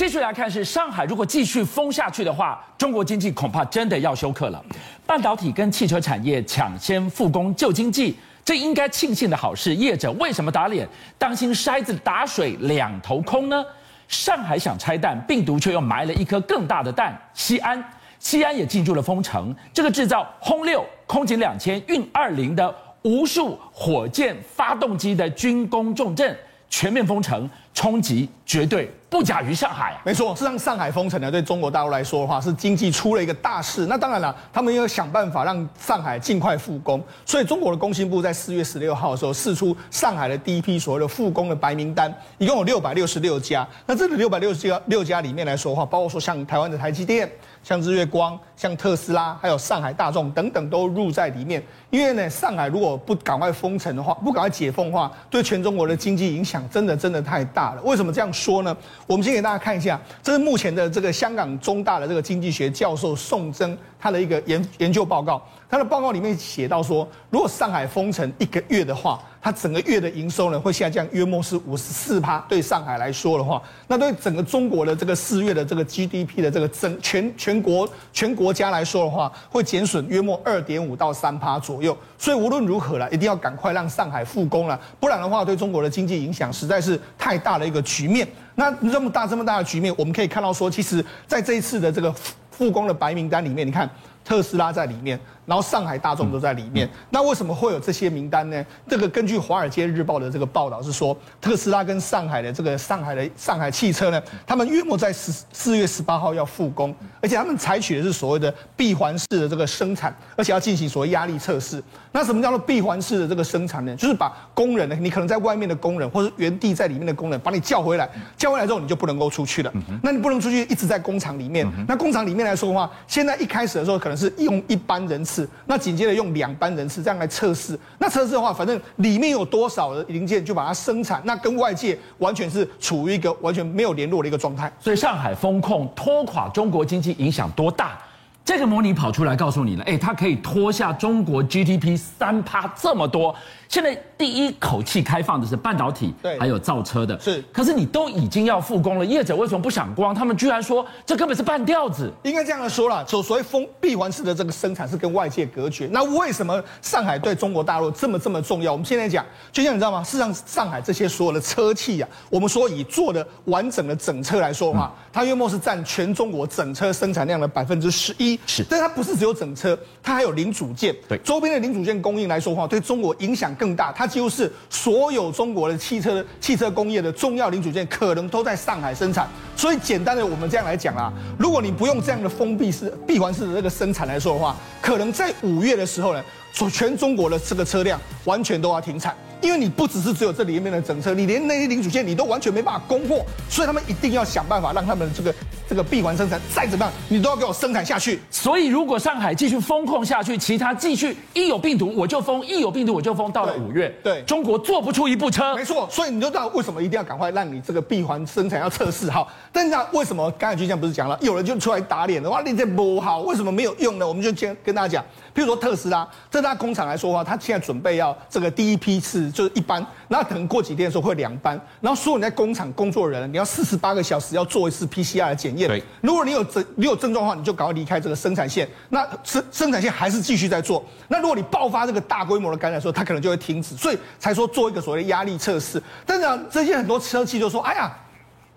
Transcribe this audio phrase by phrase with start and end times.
[0.00, 4.64] 继续来看，是上海如果继续封下去的话，中国经济恐怕真的要休克了。
[5.04, 9.74] 半导体跟汽车产业抢先复工救经济，这应该庆幸的好事。
[9.74, 10.88] 业者为什么打脸？
[11.18, 13.62] 当心筛子打水两头空呢？
[14.08, 17.14] 上海想拆弹，病毒却又埋了一颗更大的蛋。
[17.34, 17.84] 西安，
[18.18, 19.54] 西安也进入了封城。
[19.70, 26.34] 这个制造轰六、空警两千、运二零的无数火箭发动机的军工重镇，
[26.70, 28.90] 全面封城，冲击绝对。
[29.10, 33.86] 不假于上海，没错，是让上海封城呢，对中国大陆来说的话，是经济出了一个大事。
[33.86, 37.02] 那当然了，他们要想办法让上海尽快复工。
[37.26, 43.66] 所以中国的工信部在四月十六号的时候释出上海的第一批所谓的复工的白名单，一共有六百六十六家。
[43.84, 47.28] 那这个六百六十六家里面来说的话，包括说像台湾的台积电、
[47.64, 51.60] 像日月光、像特斯拉，还有上海大众等等都入在里面。
[51.90, 57.82] 因为呢，上海如果不赶快封城的话，不赶快解封的话，对全中国的经济影响真的真的太大了。
[57.82, 58.76] 为什么这样说呢？
[59.10, 65.44] 我们先给大家看一下，这是目前的这个香港中大的这个经济学教授宋征他的一个研研究报告。
[65.70, 72.40] 他的报告里面写到说，如果上海封城一个月的话，它整个月的营收呢会下降约莫是五十四趴。
[72.48, 81.96] 对上海来说的话，那对整个中国的这个四月的这个 GDP 的这个整全全国全国家来说的话，会减损约莫二点五到三趴左右。
[82.18, 88.26] 所以无论如何了，一定要赶快让上海复工了，不然的话，对中国的经济影响实在是太大的一个局面。
[88.56, 92.12] 那这么大这么大的局面，我们可以看到说，其实在这一次的这个
[92.50, 93.88] 复工的白名单里面，你看
[94.24, 95.18] 特斯拉在里面。
[95.46, 98.64] 然后上海大众都在里面，那为什么会有这些名单呢？
[98.86, 111.82] 这个根据《华尔街日报》的这个报道是说，特斯拉跟上海的这个上海的上海汽车呢，他们约莫在十四月十八号要复工，而且他们采取的是所谓的闭环式的这个生产，而且要进行所谓压力测试。
[112.12, 113.96] 那什么叫做闭环式的这个生产呢？
[113.96, 119.72] 就是把工人呢，你可能在外面的工人或者原地在里面的工人，把你叫回来，叫回来之后你就不能够出去了。
[120.00, 121.68] 那你不能出去，一直在工厂里面。
[121.88, 125.48] 那工厂里面来说的话，现在一开始的时候可能能是用一班人次。
[125.66, 134.70] 那紧接着用两班人次这样来测试，那测试的话，反正里面有多少的零件就把它生产，那跟外界完全是处于一个完全没有联络的一个状态。
[134.78, 137.98] 所以上海风控拖垮中国经济影响多大？
[138.44, 143.34] 这个模拟跑出来告诉你了，哎，它可以拖下中国 GDP 三趴这么多。
[143.70, 147.40] 现在第一口气开放的是半导体，对，还有造车的，是。
[147.52, 150.12] 可是你都已经要复工了，业者为什么不想光？
[150.12, 152.10] 他们居然说这根本是半吊子。
[152.24, 155.88] 应该这样说了，所所谓封闭环式的这个生产是跟外界隔绝。
[155.92, 158.72] 那为什么上海对中国大陆这么这么重要？
[158.72, 160.02] 我们现在讲，就像你知道吗？
[160.02, 168.36] 事实上，上海这些所有的车企啊，我们说以做的完整的整车来说的话，它约莫是占全中国整车生产量的百分之十一。
[168.48, 170.92] 是，但它不是只有整车，它还有零组件。
[171.08, 179.28] 对，周边的零组件供应来说的话，对中国影响更大，它几乎是所有中国的汽车汽车工业的重要零组件，可能都在上海生产。
[179.54, 189.14] 所以简单的，我们这样来讲啊，如果你不用这样的封闭式、闭环式的这个生产来说的话，可能在五月的时候呢，全中国的这个车辆完全都要停产。
[189.40, 195.34] 因为你不只是只有这里面的整车，你连那些零组件你都完全没办法供货，所以他们一定要想办法让他们的这个
[195.66, 198.20] 这个闭环生产再怎么样，你都要给我生产下去。
[198.30, 205.56] 所以如果上海继续封控下去，其他继续一有病毒我就封，一有病毒我就封，到了五月，对，对中国做不出一部车。
[205.56, 209.26] 没错，所以你就知道为什么一定要赶快让你这个闭环生产要测试哈。
[209.50, 214.06] 但是为什么刚才就像不是讲了，有人就出来打脸的话，你这不好，为什么没有用呢？
[214.06, 219.84] 我们就先跟大家讲，譬如说特斯拉，这家工厂来说的话，他现在准备要这个第一批次就是一班。
[220.08, 225.68] 那可能过几天的时候会两班，然后所有你在工厂工作的人，你要四十八个小时要做一次 PCR 的检验。
[225.68, 228.68] 对，如果你有症你有症状的话，你就赶快离开这个生产线。
[228.88, 230.84] 那生生产线还是继续在做。
[231.08, 233.76] 那如果你爆发这个大规模的感染的时候，它可能就会停止。
[233.76, 235.82] 所以才说做一个所谓的压力测试。
[236.04, 237.92] 但是呢，这些很多车企就说：“哎呀。”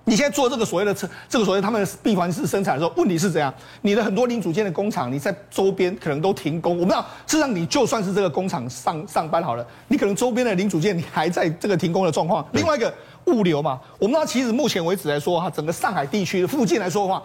[0.05, 3.53] 你现在做这个所谓的车，这个所谓他们闭环式生产的时候，问题是怎样？
[3.81, 6.77] 你的很多零组件的工厂，你在周边可能都停工。
[6.77, 12.45] 我不知道，事实上你就算是这个工厂上上班好了，你可能周边的零组件你还在这个停工的状况。
[12.51, 12.93] 另外一个
[13.25, 17.23] 物流嘛，我们知道其实目前为止来说哈，整个上海地区的附近来说的话。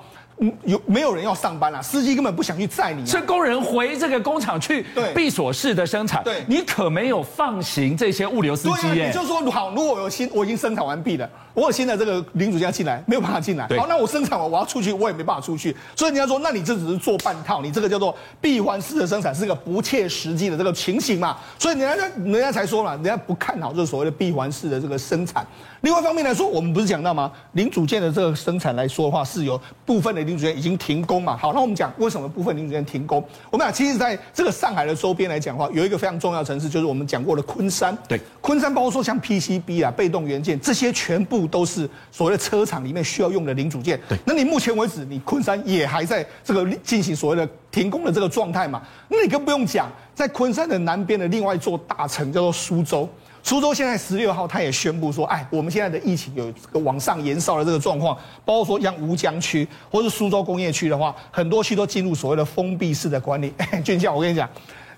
[0.64, 1.82] 有没有人要上班啊？
[1.82, 3.06] 司机根本不想去载你，啊。
[3.06, 6.23] 是工人回这个工厂去闭锁式的生产。
[6.23, 9.06] 对，你可没有放行这些物流司机耶。
[9.06, 13.67] 也就是说，好，如果有新，我已经生产完毕了，我有新的这个零组件进来， 没有办法进来。
[13.76, 15.75] 好，那我生产完我要出去，我也没办法出去。
[15.96, 21.37] 所以人家说，那你这只是做半套，你这个叫做闭环式的生产，是个不切实际的这个情形嘛？
[21.58, 25.46] 所以人家人家才说了，人家不看好这所谓的闭环式的这个生产。
[25.81, 27.31] 另外一方面来说，我们不是讲到吗？
[27.52, 31.37] 零组件的这个生产来说的话，是有部分的零组件已经停工嘛。
[31.37, 33.25] 好，那我们讲为什么部分零组件停工？
[33.51, 37.97] 我们讲，其实在这个上海的周边来讲的话，有一个非常重要的城市，就是我们讲过的昆山。
[38.07, 43.99] 对，昆山包括说像 PCB 啊、被动元件这些，全部都是所谓的车厂里面需要用的零组件。
[44.09, 48.83] 对，那你目前为止，你昆山也还在这个进行所谓的停工的这个状态嘛？
[49.09, 53.09] 那你更不用讲，在昆山的南边的另外一座大城叫做苏州。
[53.43, 63.52] 苏州现在十六号，他也宣布说，哎，我们现在的疫情有这个往上延烧的这个状况，包括说像吴江区或是苏州工业区的话，很多区都进入所谓的封闭式的管理。
[63.56, 64.49] 哎， 俊孝，我跟你讲。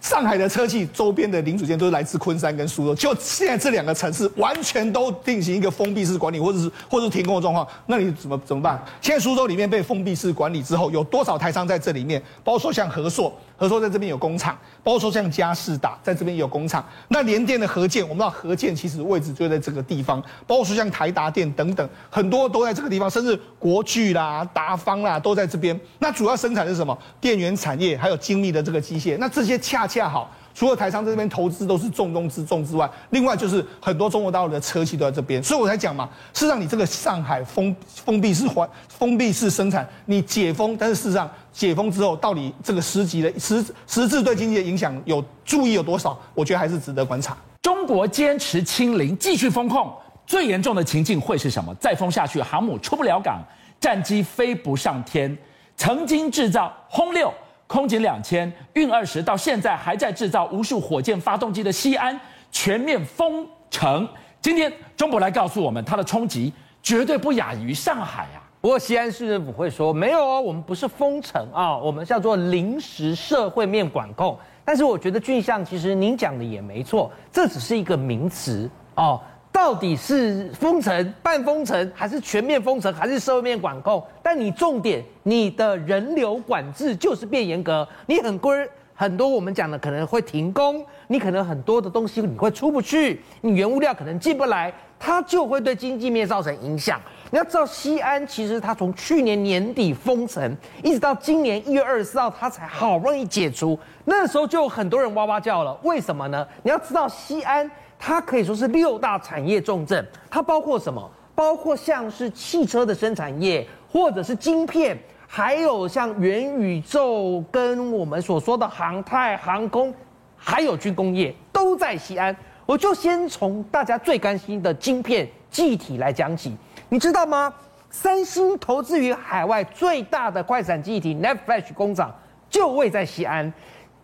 [0.01, 8.83] 上海的车企周边的零组件都是来自昆山跟苏州，就现在这两个城市完全都进行一个封闭式管理，或者是或者是停工的状况，那你怎么怎么办？
[9.01, 12.21] 现在苏州里面被封闭式管理之后，有多少台商在这里面？
[12.43, 16.83] 包括说像和硕，和硕在这边有工厂，包括说像佳世达在这边有工厂。
[17.09, 25.79] 那联电的和建，我们知道和建其实位置就在这个地方，包括说像台达电等等，很多都在这个地方，甚至国巨啦、达方啦都在这边。
[25.99, 26.97] 那主要生产是什么？
[27.21, 29.17] 电源产业，还有精密的这个机械。
[29.19, 30.31] 那这些恰恰好。
[30.53, 46.19] 除了台商这边投资都是重中之重之外，另外就是很多中国大陆的车企都在这边，所以我才讲嘛，事实上你这个上海封封闭式环封闭式生产，你解封，但是事实上解封之后，到底这个实际的实实质对经济的影响有注意有多少？
[46.35, 47.35] 我觉得还是值得观察。
[47.63, 49.91] 中国坚持清零，继续封控，
[50.27, 51.75] 最严重的情境会是什么？
[51.77, 53.41] 再封下去，航母出不了港，
[53.81, 55.39] 战机飞不上天，
[55.77, 57.33] 曾经制造轰六。
[57.71, 62.21] 空警两千运二十到现在还在制造无数火箭发动机的西安
[62.51, 64.09] 全面封城。
[64.43, 66.53] 今天中国来告诉我们，它的冲击
[66.83, 68.43] 绝对不亚于上海啊。
[68.61, 74.37] 不过西安市政府会说，没有哦，我们不是封城啊，我们叫做临时社会面管控。
[74.65, 79.21] 但是我觉得俊相，其实您讲的也没错，这只是一个名词哦。
[79.61, 84.03] 到底是封城、半封城，还是全面封城，还是社会面管控？
[84.23, 87.87] 但你重点，你的人流管制就是变严格。
[88.07, 96.99] 你很规很多，我们讲的可能会停工，你可能很多的东西你会出不去，你原物料可能进不来，它就会对经济面造成影响。
[97.31, 103.79] 你要知道，西安其实它从去年年底封城，一直到今年一月二十四号，它才好不容易解除。
[104.07, 106.47] 那时候就有很多人哇哇叫了，为什么呢？
[106.63, 107.71] 你要知道，西安。
[108.03, 111.09] 它可以说是六大产业重镇，它包括什么？
[111.35, 119.95] 包括像是汽车的生产业，或者是晶片，还有像元宇宙跟我们所说的航太、航空，
[120.37, 122.35] 还有军工业，都在西安。
[122.67, 126.57] 我就先从大家最关心的晶片记忆体来讲起，
[126.89, 127.53] 你知道吗？
[127.91, 132.15] 三星投资于海外最大的快闪记忆体 NAND Flash 工厂
[132.49, 133.53] 就位在西安。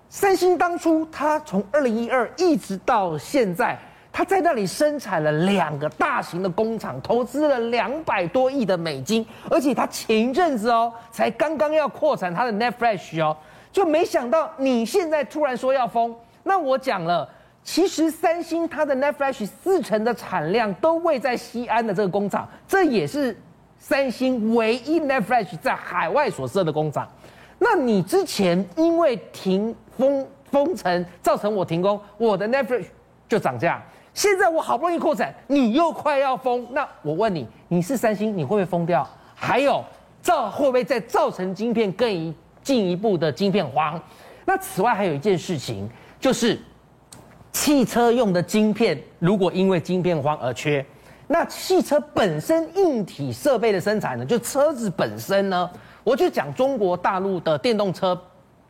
[0.08, 3.76] 三星当初，它从二零一二一直到现在，
[4.12, 13.36] 它在那里生产了两个大型的工厂，投资了两百多亿的美金，而且它前一阵子哦，才刚刚要扩产它的 Net Flash 哦，
[13.72, 16.14] 就没想到你现在突然说要封，
[16.44, 17.28] 那我讲了，
[17.62, 23.36] 其实三星它的 Net Flash 四成的产量都位在西安的这个工厂，这也是
[23.78, 27.06] 三星唯一 Net Flash 在海外所设的工厂。
[27.58, 32.84] 那你之前因为停封封城，造成我停工，我的 Netflix
[33.28, 33.82] 就涨价。
[34.12, 39.06] 现在我好不容易扩展，你又快要封，那我问你，你是三星，你会不会封掉？
[39.34, 39.84] 还有，
[40.22, 44.00] 造会不会再造成晶片更一进一步的晶片荒？
[44.44, 45.88] 那此外还有一件事情，
[46.18, 46.58] 就是
[47.52, 50.84] 汽车用的晶片，如果因为晶片荒而缺，
[51.26, 55.70] 那汽车本身硬体设备的生产呢，就车子本身呢？
[56.06, 58.16] 我就讲中国大陆的电动车，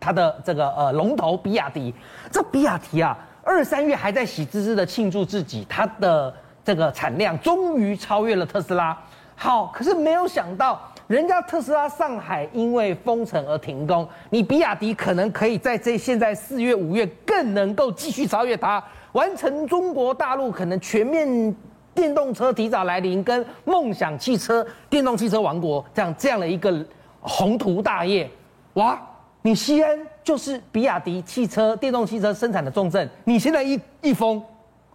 [0.00, 1.94] 它的这个呃龙头比亚迪，
[2.32, 8.98] 这比亚迪啊，二三月还在喜滋滋的庆祝自己它的这个产量终于超越了特斯拉。
[9.34, 21.54] 好，可是没有想到，人家特斯拉上海因为封城而停工，你比亚迪可能可以在这现在四月五月更能够继续超越它，完成中国大陆可能全面
[21.92, 26.82] 电动车提早来临，跟梦想汽车电动汽车王国这样这样的一个。
[27.26, 28.30] 宏图大业，
[28.74, 28.98] 哇！
[29.42, 34.42] 你西安就是比亚迪汽车、电动汽车生产的重镇，你现在一一封，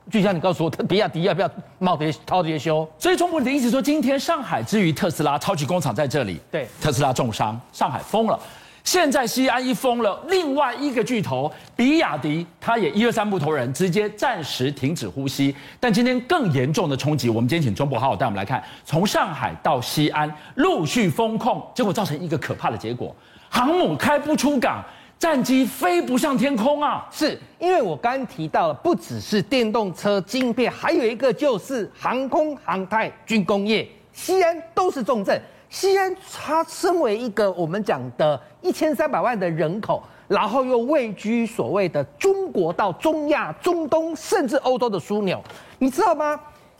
[0.09, 2.85] 就像你告诉我，比亚迪要不要冒这些掏这些修？
[2.97, 8.37] 所以中国你的意思说，今天上海之于特斯拉超级工厂在这里，对，特斯拉重伤，上海封了。
[8.83, 15.55] 现在西安一封了，另外一个巨头比亚迪，它也一二三木头人直接暂时停止呼吸。
[15.79, 23.15] 但今天更严重的冲击，我们今天请钟博好好带我们来看，从上海到西安陆续封控，结果造成一个可怕的结果：
[23.49, 24.83] 航母开不出港，
[25.19, 27.07] 战机飞不上天空啊！
[27.11, 35.39] 是因为我刚刚提到了，不只是电动车晶片，还有一个就是航空航太军工业，西安都是重镇。
[35.71, 45.41] 西安它身为一个我们讲的一千三百万的人口，然后又位居所谓的中国到中亚、中东甚至欧洲的枢纽，
[45.79, 46.37] 你知道吗？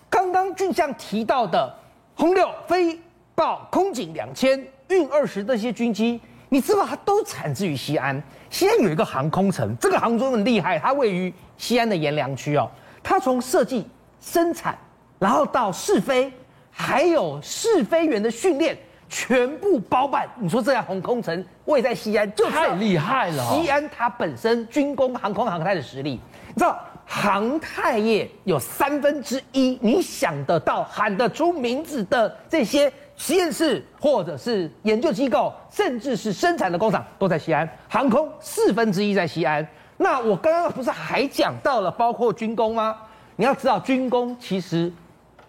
[0.10, 1.74] 刚刚俊相提到的
[2.16, 3.00] 轰六、飞
[3.34, 6.20] 豹、空警两千、运二十这些军机，
[6.50, 8.22] 你知道它都产自于西安。
[8.50, 12.70] 西安有一个航空城，这个航空很厉害，它位于西安的阎良区哦。
[13.02, 13.88] 它从设计、
[14.20, 14.78] 生产，
[15.18, 16.30] 然后到试飞，
[16.72, 18.78] 还有试飞员的训练，
[19.10, 20.28] 全部包办。
[20.40, 23.44] 你说这样航空城位在西安，就太厉害了。
[23.54, 37.70] 西安它本身军工、航空、航太的实力，你知道，航太业有三分之一，你想得到、喊得出名字的这些实验室，或者是研究机构，甚至是生产的工厂，都在西安。
[37.90, 39.66] 航空四分之一在西安。
[39.98, 42.96] 那我刚刚不是还讲到了包括军工吗？
[43.36, 44.92] 你要知道，军工其实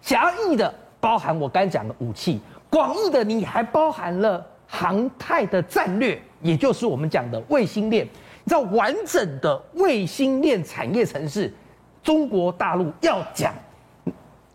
[0.01, 8.05] 狭义的包含我刚讲的武器，广义的你还包含了航太的战略，也就是我们讲的卫星链。
[8.45, 11.53] 你知道完整的卫星链产业城市，
[12.01, 13.53] 中国大陆要讲，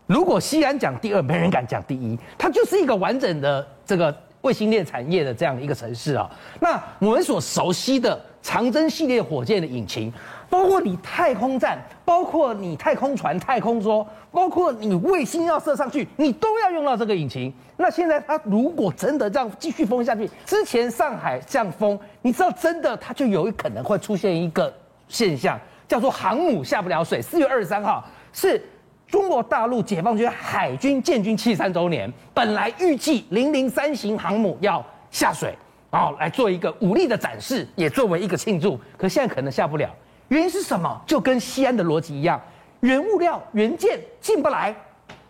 [0.07, 6.27] 如果西安讲第二，没人敢讲第一，它就是一个完整的这个卫星链产业的这样一个城市啊。
[6.59, 8.19] 那我们所熟悉的。
[8.41, 10.11] 长征系列火箭的引擎，
[10.49, 17.53] 包括你太空站，包括你太空船、太空梭，包括你卫星要射上去，你都要用到这个引擎。
[17.77, 24.73] 那现在它如果真的这样继续封下去，之前上海这样封，你知道真的它就有可能会出现一个
[25.07, 27.21] 现象，叫做航母下不了水。
[27.21, 28.61] 四月二十三号是
[29.07, 35.53] 中国大陆解放军海军建军七十三周年，本来预计零零三型航母要下水。
[35.91, 38.79] 哦，来做一个武力的展示，也作为一个庆祝。
[38.97, 39.89] 可现在可能下不了，
[40.27, 41.01] 原因是什么？
[41.07, 42.39] 就跟西安的逻辑一样，
[42.81, 44.75] 原物料、原件进不来，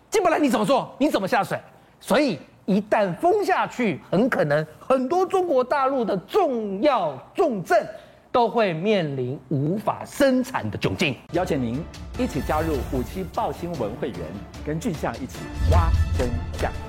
[0.09, 0.93] 进不来你怎么做？
[0.97, 1.57] 你怎么下水？
[2.01, 7.87] 所以一旦封下去，很可能很多中国大陆的重要重镇
[8.31, 11.15] 都会面临无法生产的窘境。
[11.31, 11.81] 邀请您
[12.17, 14.19] 一起加入五七报新闻会员，
[14.65, 15.39] 跟俊相一起
[15.71, 16.27] 挖真
[16.59, 16.88] 相。